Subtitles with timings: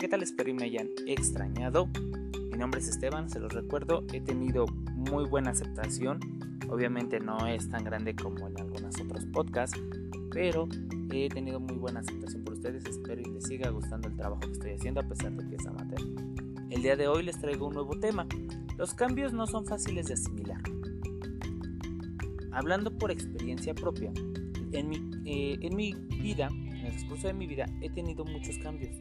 [0.00, 0.22] ¿qué tal?
[0.22, 1.86] Espero y me hayan extrañado.
[2.50, 4.02] Mi nombre es Esteban, se los recuerdo.
[4.14, 4.64] He tenido
[4.94, 6.20] muy buena aceptación.
[6.70, 9.78] Obviamente no es tan grande como en algunos otros podcasts,
[10.30, 10.66] pero
[11.12, 12.86] he tenido muy buena aceptación por ustedes.
[12.86, 15.66] Espero y les siga gustando el trabajo que estoy haciendo a pesar de que es
[15.66, 16.00] amateur.
[16.70, 18.26] El día de hoy les traigo un nuevo tema.
[18.78, 20.62] Los cambios no son fáciles de asimilar.
[22.52, 24.10] Hablando por experiencia propia,
[24.72, 28.56] en mi, eh, en mi vida, en el discurso de mi vida, he tenido muchos
[28.56, 28.96] cambios.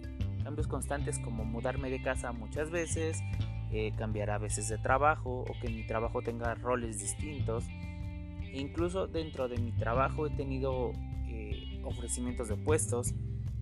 [0.49, 3.21] Cambios constantes como mudarme de casa muchas veces,
[3.71, 7.65] eh, cambiar a veces de trabajo o que mi trabajo tenga roles distintos.
[8.41, 10.91] E incluso dentro de mi trabajo he tenido
[11.27, 13.13] eh, ofrecimientos de puestos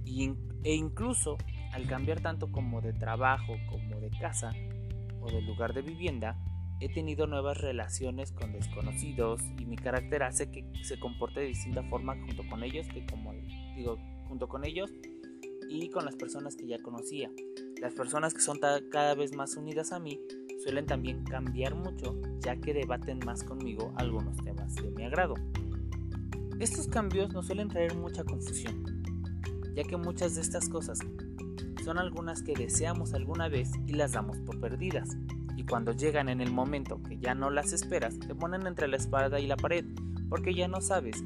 [0.06, 1.38] e incluso
[1.74, 4.54] al cambiar tanto como de trabajo como de casa
[5.20, 6.40] o de lugar de vivienda,
[6.80, 11.84] he tenido nuevas relaciones con desconocidos y mi carácter hace que se comporte de distinta
[11.84, 13.34] forma junto con ellos que como
[13.76, 13.98] digo
[14.30, 14.90] junto con ellos
[15.70, 17.32] y con las personas que ya conocía.
[17.82, 20.20] Las personas que son cada vez más unidas a mí
[20.64, 25.36] suelen también cambiar mucho ya que debaten más conmigo algunos temas de mi agrado.
[26.60, 29.04] Estos cambios nos suelen traer mucha confusión,
[29.76, 31.00] ya que muchas de estas cosas
[31.84, 35.16] son algunas que deseamos alguna vez y las damos por perdidas
[35.58, 38.96] y cuando llegan en el momento que ya no las esperas, te ponen entre la
[38.96, 39.84] espada y la pared,
[40.30, 41.24] porque ya no sabes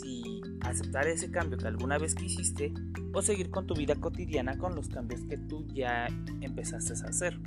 [0.00, 2.72] si aceptar ese cambio que alguna vez quisiste
[3.12, 6.06] o seguir con tu vida cotidiana con los cambios que tú ya
[6.40, 7.38] empezaste a hacer.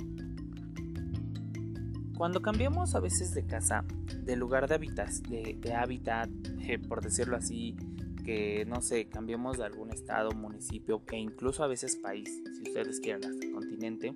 [2.16, 3.84] Cuando cambiamos a veces de casa,
[4.24, 6.30] de lugar de hábitat, de, hábitat,
[6.88, 7.76] por decirlo así,
[8.24, 13.00] que no sé, cambiemos de algún estado, municipio e incluso a veces país, si ustedes
[13.00, 14.14] quieren hasta continente,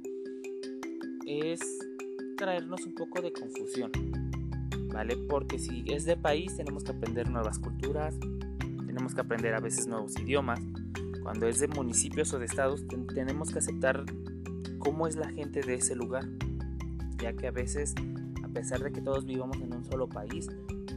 [1.27, 1.61] es
[2.37, 3.91] traernos un poco de confusión,
[4.93, 5.17] ¿vale?
[5.29, 8.15] Porque si es de país tenemos que aprender nuevas culturas,
[8.87, 10.61] tenemos que aprender a veces nuevos idiomas.
[11.29, 14.03] Cuando es de municipios o de estados tenemos que aceptar
[14.79, 16.25] cómo es la gente de ese lugar,
[17.19, 17.95] ya que a veces,
[18.43, 20.49] a pesar de que todos vivamos en un solo país,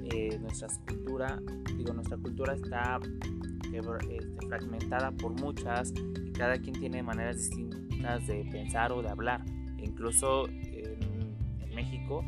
[0.05, 1.37] eh, nuestra cultura,
[1.75, 3.01] digo, nuestra cultura está
[3.73, 5.93] este, fragmentada por muchas
[6.25, 9.43] y cada quien tiene maneras distintas de pensar o de hablar
[9.79, 11.35] incluso en,
[11.75, 12.23] México,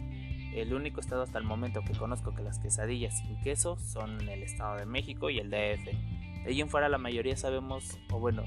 [0.54, 4.44] el único estado hasta el momento que conozco que las quesadillas sin queso son el
[4.44, 6.13] Estado de México y el DF.
[6.44, 8.44] De ahí en fuera la mayoría sabemos, o bueno,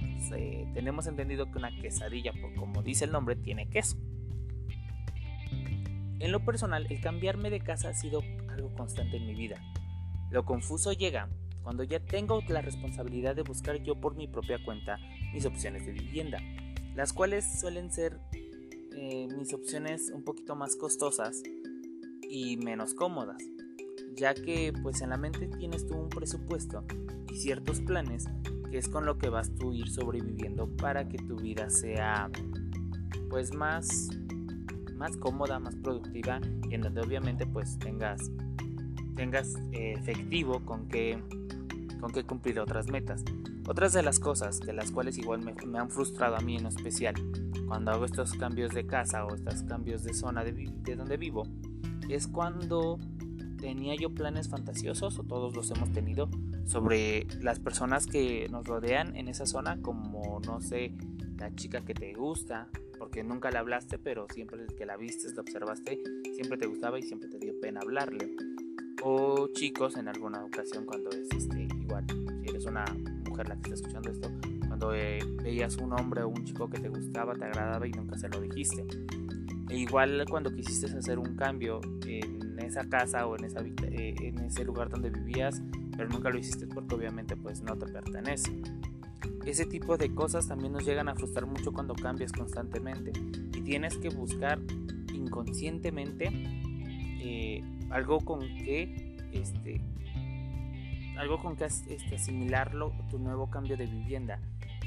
[0.74, 3.96] tenemos entendido que una quesadilla, por como dice el nombre, tiene queso.
[6.18, 9.60] En lo personal, el cambiarme de casa ha sido algo constante en mi vida.
[10.30, 11.28] Lo confuso llega
[11.62, 14.98] cuando ya tengo la responsabilidad de buscar yo por mi propia cuenta
[15.32, 16.38] mis opciones de vivienda,
[16.94, 18.20] las cuales suelen ser
[18.96, 21.42] eh, mis opciones un poquito más costosas
[22.28, 23.42] y menos cómodas,
[24.16, 26.84] ya que pues en la mente tienes tú un presupuesto
[27.31, 28.27] y ciertos planes
[28.71, 32.31] que es con lo que vas tú ir sobreviviendo para que tu vida sea
[33.28, 34.09] pues más
[34.97, 36.41] más cómoda, más productiva
[36.71, 38.31] y en donde obviamente pues tengas
[39.15, 41.22] tengas eh, efectivo con que
[42.00, 43.25] con que cumplir otras metas.
[43.69, 46.66] Otras de las cosas de las cuales igual me, me han frustrado a mí en
[46.66, 47.15] especial
[47.66, 51.43] cuando hago estos cambios de casa o estos cambios de zona de, de donde vivo,
[52.09, 52.98] es cuando
[53.66, 56.31] tenía yo planes fantasiosos, o todos los hemos tenido,
[56.66, 60.93] sobre las personas que nos rodean en esa zona, como, no sé,
[61.37, 65.41] la chica que te gusta, porque nunca la hablaste, pero siempre que la viste, la
[65.41, 66.00] observaste,
[66.32, 68.37] siempre te gustaba y siempre te dio pena hablarle.
[69.03, 72.06] O chicos en alguna ocasión cuando es este, igual,
[72.44, 72.84] si eres una
[73.28, 74.31] mujer la que está escuchando esto,
[74.69, 78.16] cuando eh, veías un hombre o un chico que te gustaba, te agradaba y nunca
[78.16, 78.87] se lo dijiste.
[79.69, 84.88] E igual cuando quisiste hacer un cambio en esa casa o eh, en ese lugar
[84.88, 85.62] donde vivías,
[85.97, 88.53] pero nunca lo hiciste porque obviamente pues no te pertenece.
[89.44, 93.12] Ese tipo de cosas también nos llegan a frustrar mucho cuando cambias constantemente
[93.56, 94.60] y tienes que buscar
[95.12, 96.31] inconscientemente
[97.21, 99.81] eh, algo con que este,
[101.19, 104.41] algo con que este, asimilarlo tu nuevo cambio de vivienda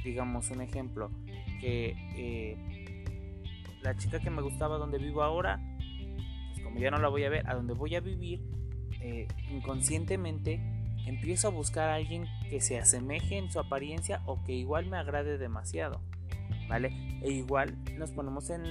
[0.04, 1.12] digamos un ejemplo,
[1.60, 2.58] que eh,
[3.82, 5.60] la chica que me gustaba donde vivo ahora,
[6.52, 8.42] pues como ya no la voy a ver, a donde voy a vivir,
[9.02, 10.60] eh, inconscientemente
[11.06, 14.98] empiezo a buscar a alguien que se asemeje en su apariencia o que igual me
[14.98, 16.02] agrade demasiado,
[16.68, 16.92] ¿vale?
[17.22, 18.64] E igual nos ponemos en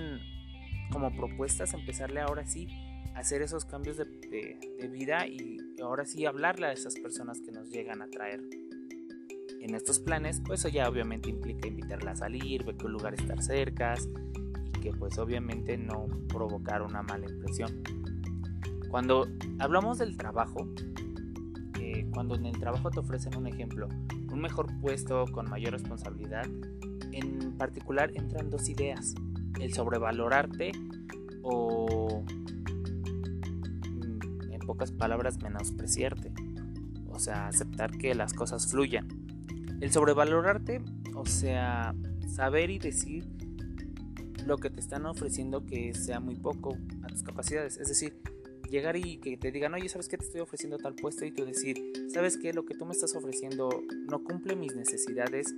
[0.90, 2.68] como propuestas empezarle ahora sí
[3.14, 7.52] a hacer esos cambios de, de vida y ahora sí hablarle a esas personas que
[7.52, 8.40] nos llegan a traer
[9.60, 13.42] en estos planes, pues eso ya obviamente implica invitarla a salir, ver qué lugar estar
[13.42, 13.94] cerca
[14.92, 17.82] pues obviamente no provocar una mala impresión.
[18.90, 19.26] Cuando
[19.58, 20.66] hablamos del trabajo,
[21.80, 23.88] eh, cuando en el trabajo te ofrecen un ejemplo,
[24.32, 26.46] un mejor puesto con mayor responsabilidad,
[27.12, 29.14] en particular entran dos ideas,
[29.60, 30.72] el sobrevalorarte
[31.42, 32.22] o
[33.94, 36.32] mm, en pocas palabras menospreciarte,
[37.08, 39.08] o sea, aceptar que las cosas fluyan.
[39.80, 40.82] El sobrevalorarte,
[41.14, 41.94] o sea,
[42.26, 43.26] saber y decir
[44.48, 48.14] lo que te están ofreciendo que sea muy poco a tus capacidades, es decir,
[48.70, 51.26] llegar y que te digan, oye, ¿sabes qué te estoy ofreciendo tal puesto?
[51.26, 51.76] Y tú decir,
[52.08, 52.54] ¿sabes qué?
[52.54, 53.68] Lo que tú me estás ofreciendo
[54.08, 55.54] no cumple mis necesidades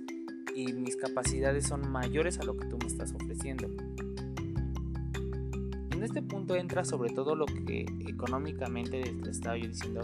[0.53, 3.69] y mis capacidades son mayores a lo que tú me estás ofreciendo.
[5.91, 10.01] En este punto entra sobre todo lo que económicamente te estaba yo diciendo,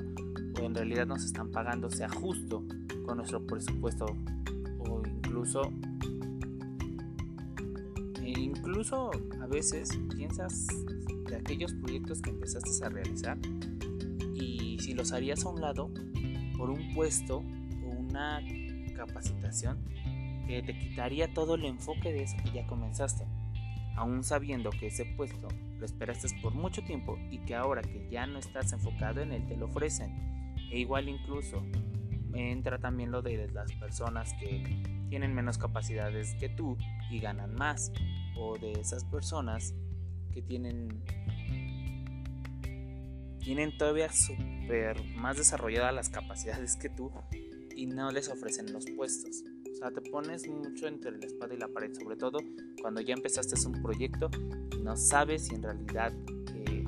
[0.62, 2.63] o en realidad nos están pagando sea justo
[3.06, 4.06] con nuestro presupuesto
[4.80, 5.74] o incluso
[8.78, 9.10] incluso
[9.42, 10.68] a veces piensas
[11.28, 13.36] de aquellos proyectos que empezaste a realizar
[14.36, 15.90] y si los harías a un lado
[16.56, 18.40] por un puesto o una
[18.96, 19.84] capacitación
[20.46, 23.26] que te quitaría todo el enfoque de eso que ya comenzaste,
[23.96, 25.48] aún sabiendo que ese puesto
[25.80, 29.48] lo esperaste por mucho tiempo y que ahora que ya no estás enfocado en él
[29.48, 30.54] te lo ofrecen.
[30.70, 31.64] E igual incluso
[32.36, 36.78] entra también lo de las personas que tienen menos capacidades que tú
[37.10, 37.92] y ganan más
[38.38, 39.74] o de esas personas
[40.34, 41.04] que tienen
[43.39, 47.12] tienen todavía super más desarrolladas las capacidades que tú
[47.75, 49.44] y no les ofrecen los puestos.
[49.72, 52.39] O sea, te pones mucho entre la espada y la pared, sobre todo
[52.81, 54.30] cuando ya empezaste un proyecto
[54.88, 56.13] no sabes si en realidad
[56.56, 56.86] eh,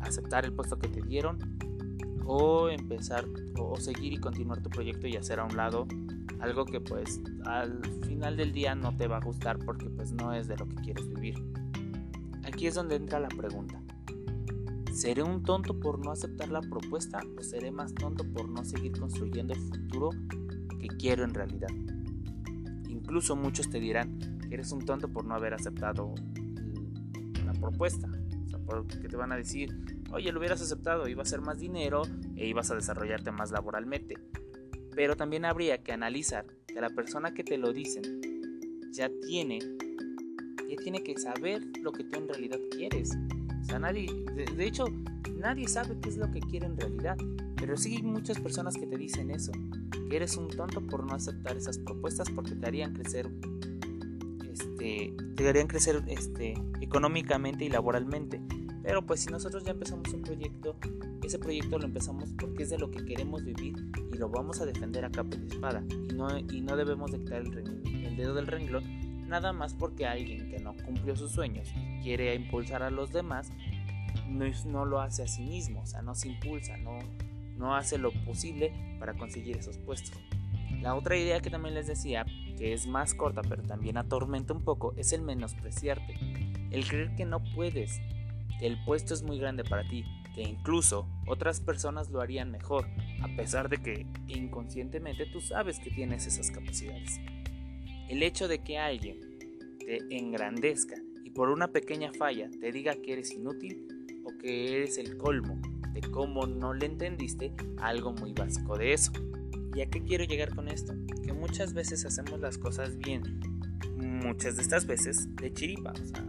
[0.00, 1.58] aceptar el puesto que te dieron
[2.26, 3.24] o empezar
[3.58, 5.88] o, seguir y continuar tu proyecto y hacer a un lado
[6.40, 10.32] algo que pues al final del día no te va a gustar porque pues no
[10.32, 11.34] es de lo que quieres vivir.
[12.44, 13.80] Aquí es donde entra la pregunta.
[14.92, 18.98] ¿Seré un tonto por no aceptar la propuesta o seré más tonto por no seguir
[18.98, 20.10] construyendo el futuro
[20.80, 21.68] que quiero en realidad?
[22.88, 24.18] Incluso muchos te dirán
[24.48, 26.14] que eres un tonto por no haber aceptado
[27.44, 28.08] la propuesta.
[28.44, 31.58] O sea, porque te van a decir, oye, lo hubieras aceptado, iba a ser más
[31.58, 32.02] dinero
[32.34, 34.16] e ibas a desarrollarte más laboralmente.
[34.98, 38.02] Pero también habría que analizar que la persona que te lo dicen
[38.90, 39.60] ya tiene,
[40.68, 43.16] ya tiene que saber lo que tú en realidad quieres
[43.78, 44.86] nadie, de, hecho,
[45.36, 47.16] nadie sabe qué es lo que quiere en realidad.
[47.56, 49.52] Pero sí hay muchas personas que te dicen eso,
[50.08, 53.28] que eres un tonto por no aceptar esas propuestas porque te harían crecer,
[54.50, 58.40] este, te harían crecer, este, económicamente y laboralmente.
[58.88, 60.74] Pero pues si nosotros ya empezamos un proyecto,
[61.22, 63.74] ese proyecto lo empezamos porque es de lo que queremos vivir
[64.10, 65.84] y lo vamos a defender a capa y espada.
[65.90, 70.48] Y no, y no debemos de quitar el, dedo del renglón nada más porque alguien
[70.48, 73.50] que no cumplió sus sueños y quiere impulsar a los demás,
[74.26, 76.98] no, no lo hace a sí mismo, o sea, no se impulsa, no,
[77.58, 80.18] no hace lo posible para conseguir esos puestos.
[80.80, 82.24] La otra idea que también les decía,
[82.56, 86.14] que es más corta pero también atormenta un poco, es el menospreciarte.
[86.70, 88.00] El creer que no puedes,
[88.60, 92.86] el puesto es muy grande para ti, que incluso otras personas lo harían mejor,
[93.22, 97.20] a pesar de que inconscientemente tú sabes que tienes esas capacidades.
[98.08, 99.20] El hecho de que alguien
[99.78, 103.86] te engrandezca y por una pequeña falla te diga que eres inútil
[104.24, 105.60] o que eres el colmo
[105.92, 109.12] de cómo no le entendiste algo muy básico de eso.
[109.74, 110.94] ¿Y a qué quiero llegar con esto?
[111.24, 113.40] Que muchas veces hacemos las cosas bien,
[113.96, 116.24] muchas de estas veces de chiripa, o sea,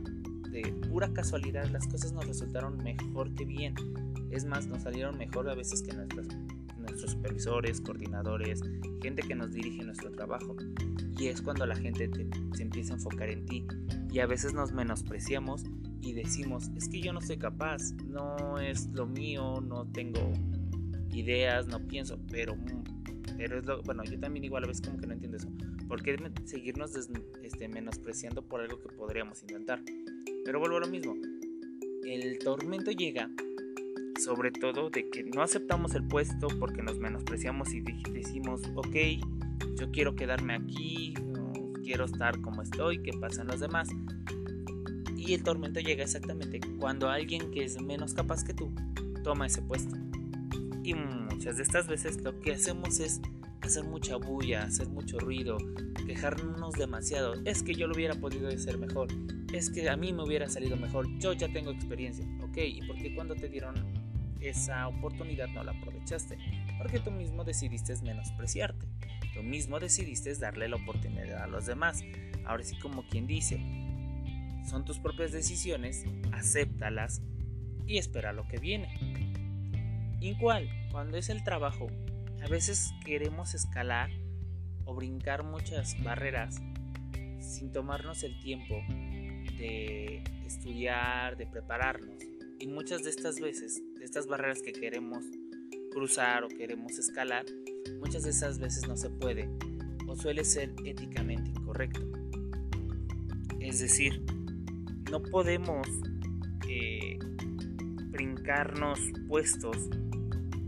[0.51, 3.75] de pura casualidad las cosas nos resultaron mejor que bien.
[4.31, 8.61] Es más, nos salieron mejor a veces que nuestros supervisores, coordinadores,
[9.01, 10.55] gente que nos dirige nuestro trabajo
[11.17, 12.09] y es cuando la gente
[12.53, 13.65] se empieza a enfocar en ti
[14.11, 15.63] y a veces nos menospreciamos
[16.01, 20.31] y decimos, es que yo no soy capaz, no es lo mío, no tengo
[21.11, 22.55] ideas, no pienso, pero,
[23.37, 25.49] pero es lo, bueno, yo también igual a veces como que no entiendo eso.
[25.87, 26.95] ¿Por qué seguirnos
[27.43, 29.81] este, menospreciando por algo que podríamos intentar?
[30.49, 31.15] Pero vuelvo a lo mismo.
[32.03, 33.29] El tormento llega
[34.19, 38.95] sobre todo de que no aceptamos el puesto porque nos menospreciamos y decimos, ok,
[39.79, 41.13] yo quiero quedarme aquí,
[41.83, 43.89] quiero estar como estoy, que pasen los demás.
[45.15, 48.73] Y el tormento llega exactamente cuando alguien que es menos capaz que tú
[49.23, 49.95] toma ese puesto.
[50.83, 53.21] Y muchas de estas veces lo que hacemos es
[53.61, 55.59] hacer mucha bulla, hacer mucho ruido,
[56.07, 57.35] quejarnos demasiado.
[57.45, 59.09] Es que yo lo hubiera podido hacer mejor.
[59.53, 61.07] Es que a mí me hubiera salido mejor.
[61.17, 62.23] Yo ya tengo experiencia.
[62.41, 63.75] Ok, ¿y por qué cuando te dieron
[64.39, 66.37] esa oportunidad no la aprovechaste?
[66.77, 68.85] Porque tú mismo decidiste menospreciarte.
[69.33, 72.03] Tú mismo decidiste darle la oportunidad a los demás.
[72.45, 73.59] Ahora sí como quien dice,
[74.67, 77.21] son tus propias decisiones, acéptalas
[77.87, 78.87] y espera lo que viene.
[80.21, 81.87] Igual, cuando es el trabajo,
[82.43, 84.11] a veces queremos escalar
[84.85, 86.61] o brincar muchas barreras
[87.39, 88.75] sin tomarnos el tiempo
[89.59, 92.23] de estudiar, de prepararnos.
[92.59, 95.23] Y muchas de estas veces, de estas barreras que queremos
[95.91, 97.45] cruzar o queremos escalar,
[97.99, 99.49] muchas de esas veces no se puede
[100.07, 102.01] o suele ser éticamente incorrecto.
[103.59, 104.23] Es decir,
[105.11, 105.87] no podemos
[106.67, 107.19] eh,
[108.07, 109.89] brincarnos puestos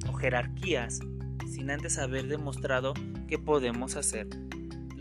[0.07, 0.99] o jerarquías
[1.47, 2.93] sin antes haber demostrado
[3.27, 4.27] que podemos hacer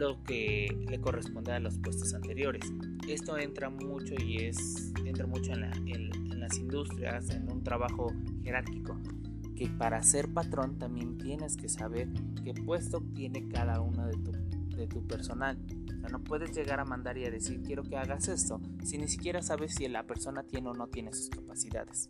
[0.00, 2.64] lo que le corresponde a los puestos anteriores.
[3.06, 8.10] Esto entra mucho y es entra mucho en, en las industrias, en un trabajo
[8.42, 8.96] jerárquico,
[9.54, 12.08] que para ser patrón también tienes que saber
[12.42, 14.32] qué puesto tiene cada uno de tu,
[14.74, 15.58] de tu personal.
[15.98, 18.96] O sea, no puedes llegar a mandar y a decir quiero que hagas esto si
[18.96, 22.08] ni siquiera sabes si la persona tiene o no tiene sus capacidades.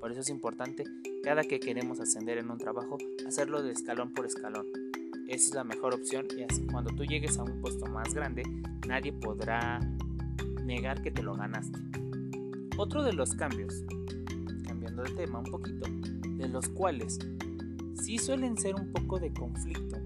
[0.00, 0.82] Por eso es importante
[1.22, 4.66] cada que queremos ascender en un trabajo hacerlo de escalón por escalón.
[5.28, 8.42] Esa es la mejor opción y así cuando tú llegues a un puesto más grande
[8.86, 9.78] nadie podrá
[10.64, 11.78] negar que te lo ganaste.
[12.78, 13.84] Otro de los cambios,
[14.66, 15.86] cambiando de tema un poquito,
[16.36, 17.18] de los cuales
[17.94, 19.98] sí suelen ser un poco de conflicto,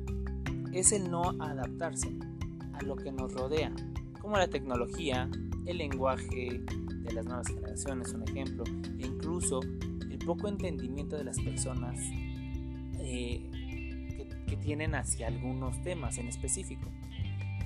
[0.73, 2.17] es el no adaptarse
[2.73, 3.73] a lo que nos rodea,
[4.21, 5.31] como la tecnología,
[5.67, 8.65] el lenguaje de las nuevas generaciones, un ejemplo,
[8.99, 9.61] e incluso
[10.11, 12.01] el poco entendimiento de las personas
[12.99, 13.49] eh,
[14.53, 16.89] que, tienen hacia algunos temas en específico.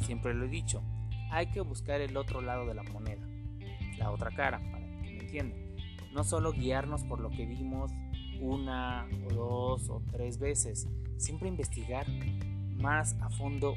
[0.00, 0.82] Siempre lo he dicho,
[1.30, 3.26] hay que buscar el otro lado de la moneda,
[3.98, 5.58] la otra cara, para que me entiendan.
[6.12, 7.92] No solo guiarnos por lo que vimos
[8.40, 12.06] una o dos o tres veces, siempre investigar
[12.76, 13.74] más a fondo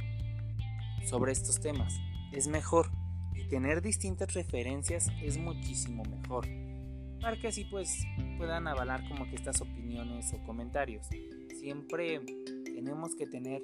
[1.06, 2.00] sobre estos temas.
[2.32, 2.92] Es mejor
[3.34, 6.48] y tener distintas referencias es muchísimo mejor
[7.22, 8.06] para que así pues
[8.38, 11.08] puedan avalar como que estas opiniones o comentarios.
[11.60, 12.22] Siempre
[12.80, 13.62] tenemos que tener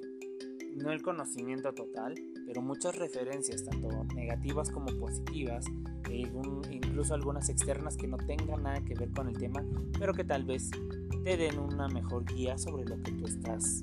[0.76, 2.14] no el conocimiento total,
[2.46, 5.64] pero muchas referencias, tanto negativas como positivas,
[6.10, 6.30] e
[6.70, 9.64] incluso algunas externas que no tengan nada que ver con el tema,
[9.98, 10.70] pero que tal vez
[11.24, 13.80] te den una mejor guía sobre lo que tú estás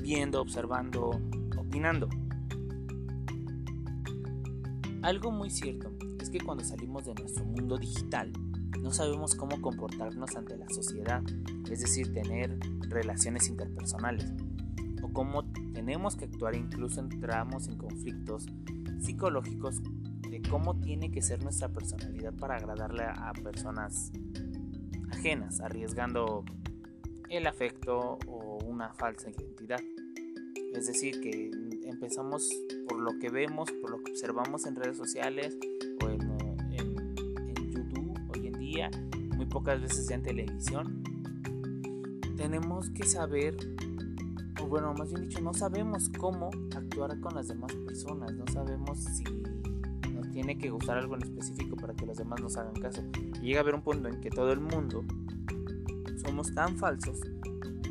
[0.00, 1.20] viendo, observando,
[1.58, 2.08] opinando.
[5.02, 8.32] Algo muy cierto es que cuando salimos de nuestro mundo digital,
[8.80, 11.24] no sabemos cómo comportarnos ante la sociedad,
[11.68, 12.56] es decir, tener
[12.88, 14.32] relaciones interpersonales,
[15.02, 18.46] o cómo tenemos que actuar incluso entramos en conflictos
[19.00, 19.80] psicológicos
[20.30, 24.12] de cómo tiene que ser nuestra personalidad para agradarle a personas
[25.10, 26.44] ajenas, arriesgando
[27.28, 29.80] el afecto o una falsa identidad.
[30.74, 31.50] Es decir, que
[31.84, 32.48] empezamos
[32.88, 35.56] por lo que vemos, por lo que observamos en redes sociales
[36.02, 36.20] o en,
[37.72, 38.90] YouTube hoy en día,
[39.36, 41.02] muy pocas veces en televisión.
[42.36, 43.56] Tenemos que saber,
[44.70, 49.24] bueno, más bien dicho, no sabemos cómo actuar con las demás personas, no sabemos si
[50.10, 53.02] nos tiene que gustar algo en específico para que los demás nos hagan caso.
[53.42, 55.04] Llega a haber un punto en que todo el mundo
[56.24, 57.18] somos tan falsos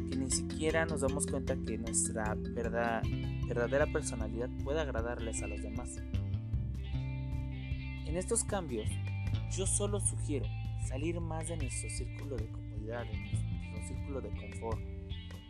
[0.10, 3.04] que ni siquiera nos damos cuenta que nuestra verdad,
[3.46, 5.98] verdadera personalidad puede agradarles a los demás.
[6.94, 8.88] En estos cambios,
[9.52, 10.46] yo solo sugiero
[10.88, 14.99] salir más de nuestro círculo de comodidad, de nuestro círculo de confort,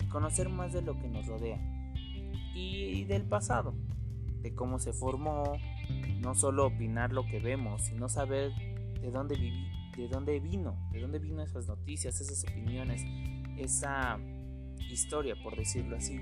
[0.10, 1.60] conocer más de lo que nos rodea
[2.56, 3.74] y del pasado,
[4.42, 5.58] de cómo se formó,
[6.20, 8.52] no solo opinar lo que vemos, sino saber
[9.02, 9.36] de dónde
[9.98, 13.04] de dónde vino, de dónde vino esas noticias, esas opiniones,
[13.58, 14.18] esa
[14.90, 16.18] historia, por decirlo así.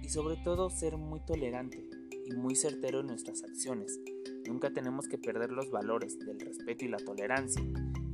[0.00, 1.84] Y sobre todo ser muy tolerante
[2.24, 3.98] y muy certero en nuestras acciones.
[4.46, 7.62] Nunca tenemos que perder los valores del respeto y la tolerancia,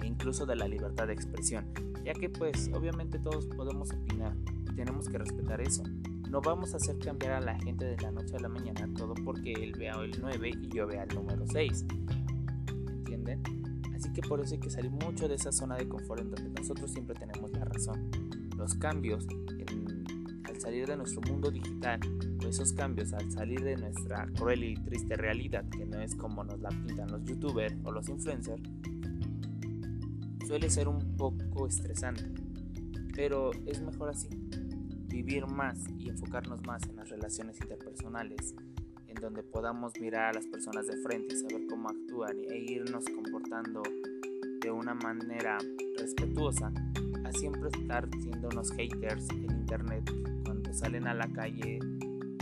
[0.02, 1.66] e incluso de la libertad de expresión,
[2.04, 4.34] ya que pues obviamente todos podemos opinar
[4.70, 5.82] y tenemos que respetar eso.
[6.30, 9.14] No vamos a hacer cambiar a la gente de la noche a la mañana todo
[9.24, 11.86] porque él vea el 9 y yo vea el número 6.
[12.88, 13.42] ¿Entienden?
[13.94, 16.60] Así que por eso hay que salir mucho de esa zona de confort en donde
[16.60, 18.10] nosotros siempre tenemos la razón.
[18.56, 19.26] Los cambios
[20.44, 22.00] al salir de nuestro mundo digital,
[22.42, 26.44] o esos cambios al salir de nuestra cruel y triste realidad, que no es como
[26.44, 28.62] nos la pintan los youtubers o los influencers,
[30.48, 32.24] suele ser un poco estresante.
[33.14, 34.30] Pero es mejor así.
[35.06, 38.54] Vivir más y enfocarnos más en las relaciones interpersonales,
[39.08, 43.04] en donde podamos mirar a las personas de frente y saber cómo actúan e irnos
[43.04, 43.82] comportando
[44.62, 45.58] de una manera
[45.98, 46.72] respetuosa,
[47.24, 50.10] a siempre estar siendo unos haters en internet
[50.44, 51.78] cuando salen a la calle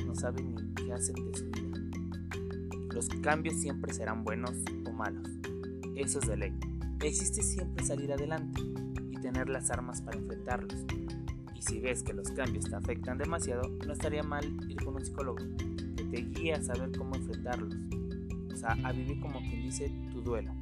[0.07, 1.81] no saben ni qué hacen de su vida.
[2.95, 4.53] Los cambios siempre serán buenos
[4.87, 5.29] o malos,
[5.97, 6.66] eso es de ley.
[7.03, 8.61] Existe siempre salir adelante
[9.11, 10.85] y tener las armas para enfrentarlos.
[11.55, 15.05] Y si ves que los cambios te afectan demasiado, no estaría mal ir con un
[15.05, 15.45] psicólogo
[16.11, 17.75] te guía a saber cómo enfrentarlos.
[18.53, 20.53] o sea, a vivir como quien dice tu duelo.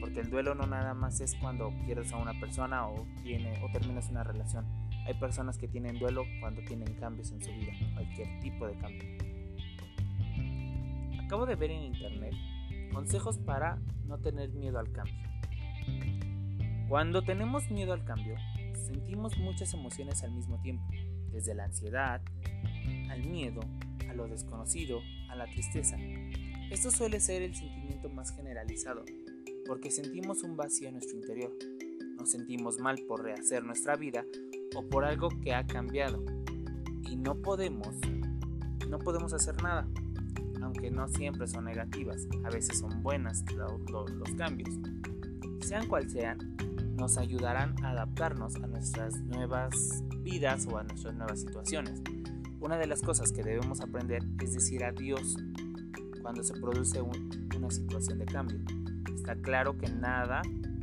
[0.00, 3.70] Porque el duelo no nada más es cuando pierdes a una persona o, tiene, o
[3.72, 4.64] terminas una relación.
[5.06, 9.04] Hay personas que tienen duelo cuando tienen cambios en su vida, cualquier tipo de cambio.
[11.24, 12.34] Acabo de ver en internet
[12.92, 15.27] consejos para no tener miedo al cambio.
[16.88, 18.34] Cuando tenemos miedo al cambio,
[18.86, 20.84] sentimos muchas emociones al mismo tiempo,
[21.30, 22.22] desde la ansiedad,
[23.10, 23.60] al miedo,
[24.08, 25.98] a lo desconocido, a la tristeza.
[26.70, 29.04] Esto suele ser el sentimiento más generalizado,
[29.66, 31.52] porque sentimos un vacío en nuestro interior.
[32.16, 34.24] Nos sentimos mal por rehacer nuestra vida
[34.74, 36.24] o por algo que ha cambiado.
[37.06, 37.96] Y no podemos,
[38.88, 39.86] no podemos hacer nada,
[40.62, 44.70] aunque no siempre son negativas, a veces son buenas los cambios.
[45.60, 46.56] Sean cual sean,
[46.98, 52.02] nos ayudarán a adaptarnos a nuestras nuevas vidas o a nuestras nuevas situaciones.
[52.60, 55.36] Una de las cosas que debemos aprender es decir adiós
[56.20, 58.58] cuando se produce una situación de cambio.
[59.14, 60.42] Está claro que nada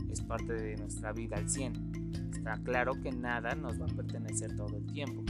[0.09, 2.31] es parte de nuestra vida al 100.
[2.31, 5.21] Está claro que nada nos va a pertenecer todo el tiempo.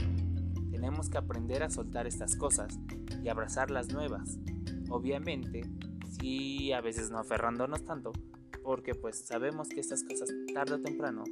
[0.70, 2.78] Tenemos que aprender a soltar estas cosas
[3.24, 4.38] y abrazar las nuevas.
[4.88, 5.62] Obviamente,
[6.20, 8.12] sí, a veces no aferrándonos tanto,
[8.66, 11.22] porque pues sabemos que estas cosas tarde o temprano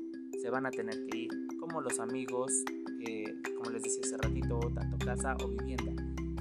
[0.40, 2.52] se van a tener que ir, como los amigos,
[3.00, 3.24] eh,
[3.58, 5.92] como les decía hace ratito, tanto casa o vivienda.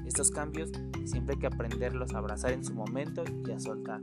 [0.05, 0.71] Estos cambios
[1.05, 4.01] siempre hay que aprenderlos a abrazar en su momento y a soltar.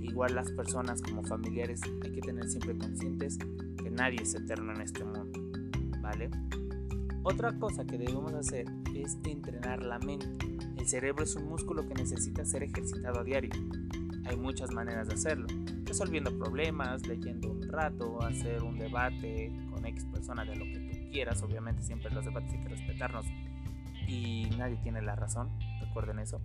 [0.00, 3.36] Igual las personas como familiares hay que tener siempre conscientes
[3.76, 5.40] que nadie es eterno en este mundo,
[6.00, 6.30] ¿vale?
[7.24, 10.46] Otra cosa que debemos hacer es entrenar la mente.
[10.76, 13.50] El cerebro es un músculo que necesita ser ejercitado a diario.
[14.24, 15.48] Hay muchas maneras de hacerlo,
[15.88, 21.10] resolviendo problemas, leyendo un rato, hacer un debate con X persona de lo que tú
[21.10, 21.42] quieras.
[21.42, 23.26] Obviamente siempre los debates hay que respetarnos
[24.06, 26.40] y nadie tiene la razón, recuerden eso.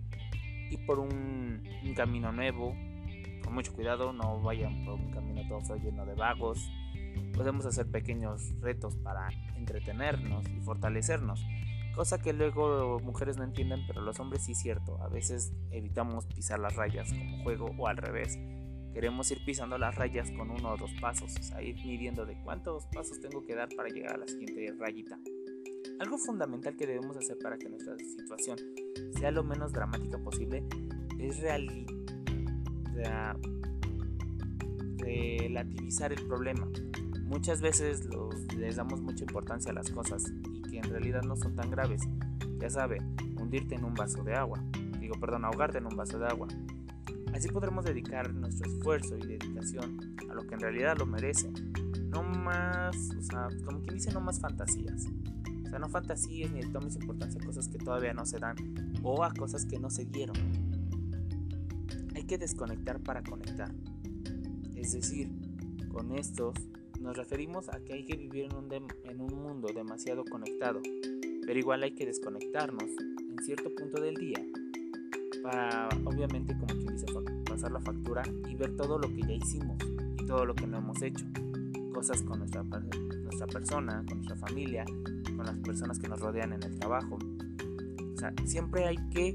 [0.70, 1.64] Y por un,
[1.96, 2.76] camino nuevo,
[3.44, 6.72] con mucho cuidado, no vayan por un camino todo lleno de vagos.
[7.36, 11.46] Podemos hacer pequeños retos para entretenernos y fortalecernos.
[11.96, 15.00] Cosa que luego mujeres no entienden, pero los hombres sí es cierto.
[15.04, 18.40] A veces evitamos pisar las rayas como juego o al revés.
[18.94, 22.36] Queremos ir pisando las rayas con uno o dos pasos, o sea, ir midiendo de
[22.44, 25.20] cuántos pasos tengo que dar para llegar a la siguiente rayita.
[26.00, 28.58] Algo fundamental que debemos hacer para que nuestra situación
[29.18, 30.64] sea lo menos dramática posible
[31.20, 31.40] es
[34.98, 36.68] relativizar el problema.
[37.24, 38.08] Muchas veces
[38.58, 40.32] les damos mucha importancia a las cosas
[40.84, 42.02] en realidad no son tan graves.
[42.60, 42.98] Ya sabe,
[43.40, 44.60] hundirte en un vaso de agua.
[45.00, 46.48] Digo, perdón, ahogarte en un vaso de agua.
[47.34, 51.52] Así podremos dedicar nuestro esfuerzo y dedicación a lo que en realidad lo merece.
[52.10, 55.08] No más, o sea, como quien dice, no más fantasías.
[55.66, 58.56] O sea, no fantasías ni tomes importancia a cosas que todavía no se dan
[59.02, 60.36] o a cosas que no se dieron.
[62.16, 63.74] Hay que desconectar para conectar.
[64.76, 65.32] Es decir,
[65.90, 66.54] con estos
[67.00, 70.82] nos referimos a que hay que vivir en un, en un mundo demasiado conectado,
[71.46, 72.90] pero igual hay que desconectarnos
[73.20, 74.40] en cierto punto del día
[75.44, 77.06] para, obviamente, como quien dice,
[77.46, 79.78] pasar la factura y ver todo lo que ya hicimos
[80.18, 81.26] y todo lo que no hemos hecho.
[81.94, 84.86] Cosas con nuestra, nuestra persona, con nuestra familia,
[85.36, 87.20] con las personas que nos rodean en el trabajo.
[88.16, 89.34] O sea, siempre hay que,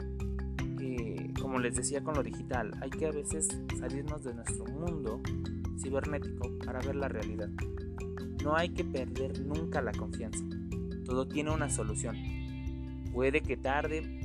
[0.81, 3.47] eh, como les decía con lo digital, hay que a veces
[3.79, 5.21] salirnos de nuestro mundo
[5.79, 7.51] cibernético para ver la realidad.
[8.42, 10.44] No hay que perder nunca la confianza.
[11.05, 12.16] Todo tiene una solución.
[13.12, 14.17] Puede que tarde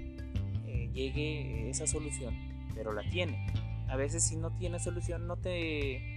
[0.93, 2.35] llegue esa solución,
[2.73, 3.45] pero la tiene.
[3.87, 6.13] A veces si no tiene solución no te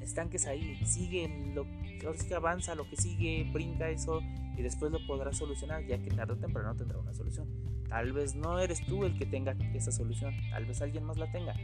[0.00, 0.78] estanques ahí.
[0.84, 1.66] Sigue lo
[2.00, 4.20] que avanza, lo que sigue, brinca eso
[4.56, 7.48] y después lo podrás solucionar ya que tarde o temprano tendrá una solución.
[7.88, 11.30] Tal vez no eres tú el que tenga esa solución, tal vez alguien más la
[11.32, 11.54] tenga.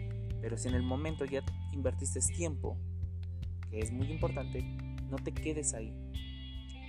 [0.40, 1.42] Pero si en el momento ya
[1.72, 2.76] invertiste tiempo,
[3.70, 4.62] que es muy importante,
[5.10, 5.92] no te quedes ahí.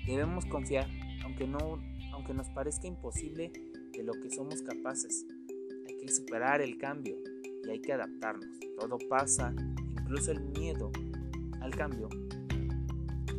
[0.06, 0.88] Debemos confiar,
[1.24, 1.80] aunque, no,
[2.14, 3.52] aunque nos parezca imposible,
[3.94, 5.26] de lo que somos capaces.
[6.00, 7.18] Que superar el cambio
[7.66, 8.48] y hay que adaptarnos.
[8.80, 9.54] Todo pasa,
[9.92, 10.92] incluso el miedo
[11.62, 12.10] al cambio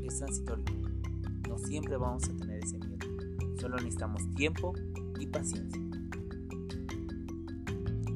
[0.04, 0.64] es transitorio.
[1.48, 3.06] No siempre vamos a tener ese miedo.
[3.58, 4.72] Solo necesitamos tiempo
[5.18, 5.82] y paciencia.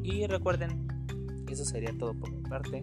[0.02, 0.86] Y recuerden,
[1.48, 2.82] eso sería todo por mi parte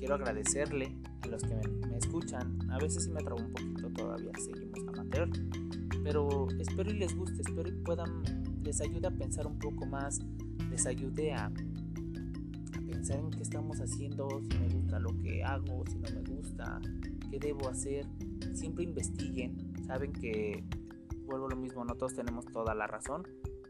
[0.00, 2.58] quiero agradecerle a los que me, escuchan.
[2.70, 5.28] A veces sí me trabo un poquito, todavía seguimos amateur.
[6.02, 8.22] Pero espero y les guste, espero y puedan,
[8.62, 10.18] les ayude a pensar un poco más,
[10.70, 11.50] les ayude a,
[12.86, 16.80] pensar en qué estamos haciendo, si me gusta lo que hago, si no me gusta,
[17.30, 18.06] qué debo hacer.
[18.54, 20.64] Siempre investiguen, saben que
[21.26, 23.22] vuelvo a lo mismo, no todos tenemos toda la razón,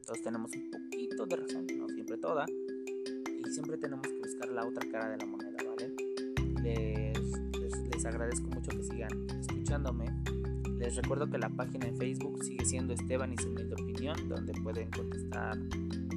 [0.07, 4.67] todos tenemos un poquito de razón, no siempre toda y siempre tenemos que buscar la
[4.67, 5.95] otra cara de la moneda, ¿vale?
[6.63, 10.20] Les, les, agradezco mucho que sigan escuchándome.
[10.81, 14.55] Les recuerdo que la página en Facebook sigue siendo Esteban y su humilde opinión, donde
[14.63, 15.59] pueden contestar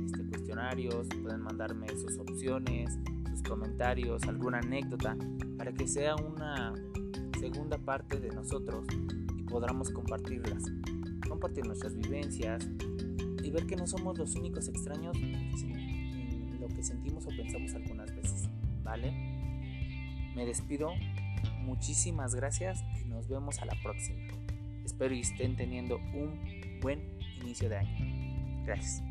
[0.06, 2.97] este, cuestionarios, pueden mandarme sus opciones,
[3.30, 5.17] sus comentarios, alguna anécdota,
[5.58, 6.73] para que sea una
[7.41, 8.88] segunda parte de nosotros
[9.36, 10.63] y podamos compartirlas,
[11.28, 12.65] compartir nuestras vivencias
[13.43, 18.15] y ver que no somos los únicos extraños en lo que sentimos o pensamos algunas
[18.15, 18.49] veces,
[18.82, 19.12] ¿vale?
[20.38, 20.93] Me despido,
[21.60, 24.22] muchísimas gracias y nos vemos a la próxima.
[25.03, 27.01] Espero y estén teniendo un buen
[27.41, 28.63] inicio de año.
[28.63, 29.03] Gracias.